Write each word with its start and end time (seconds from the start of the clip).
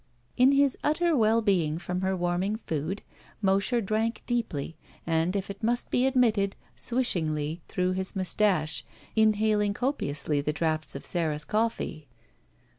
In 0.35 0.51
his 0.53 0.75
utter 0.83 1.15
well 1.15 1.43
being 1.43 1.77
from 1.77 2.01
her 2.01 2.17
warming 2.17 2.55
food, 2.55 3.03
Mosher 3.39 3.81
drank 3.81 4.23
deeply 4.25 4.75
and, 5.05 5.35
if 5.35 5.47
it 5.51 5.61
mtist 5.61 5.91
be 5.91 6.07
admitted, 6.07 6.55
swishingly, 6.75 7.61
through 7.67 7.91
his 7.91 8.13
mtistache, 8.13 8.81
inhaling 9.15 9.75
copi 9.75 10.09
ously 10.09 10.41
the 10.41 10.53
draughts 10.53 10.95
of 10.95 11.05
Sara's 11.05 11.45
coflEee. 11.45 12.07